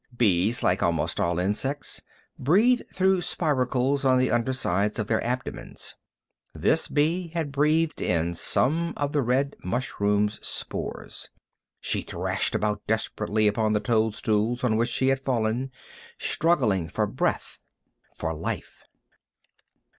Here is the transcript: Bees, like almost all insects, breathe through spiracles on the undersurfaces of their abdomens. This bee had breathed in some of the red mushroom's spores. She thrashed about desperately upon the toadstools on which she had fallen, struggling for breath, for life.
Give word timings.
Bees, 0.17 0.63
like 0.63 0.81
almost 0.81 1.19
all 1.19 1.37
insects, 1.37 2.01
breathe 2.39 2.81
through 2.91 3.21
spiracles 3.21 4.03
on 4.03 4.17
the 4.17 4.29
undersurfaces 4.29 4.97
of 4.97 5.05
their 5.05 5.23
abdomens. 5.23 5.95
This 6.55 6.87
bee 6.87 7.27
had 7.35 7.51
breathed 7.51 8.01
in 8.01 8.33
some 8.33 8.95
of 8.97 9.11
the 9.11 9.21
red 9.21 9.55
mushroom's 9.63 10.39
spores. 10.43 11.29
She 11.81 12.01
thrashed 12.01 12.55
about 12.55 12.81
desperately 12.87 13.47
upon 13.47 13.73
the 13.73 13.79
toadstools 13.79 14.63
on 14.63 14.75
which 14.75 14.89
she 14.89 15.09
had 15.09 15.19
fallen, 15.19 15.69
struggling 16.17 16.89
for 16.89 17.05
breath, 17.05 17.59
for 18.15 18.33
life. 18.33 18.83